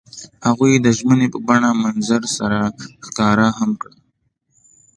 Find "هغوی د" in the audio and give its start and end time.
0.47-0.87